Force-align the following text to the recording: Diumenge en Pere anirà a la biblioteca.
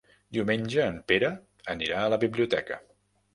Diumenge 0.35 0.87
en 0.93 0.97
Pere 1.11 1.29
anirà 1.75 2.01
a 2.05 2.09
la 2.15 2.21
biblioteca. 2.25 2.81